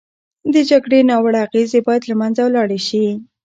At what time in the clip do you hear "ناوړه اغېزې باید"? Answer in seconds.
1.09-2.03